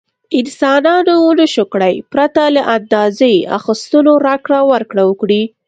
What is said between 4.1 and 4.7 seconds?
راکړه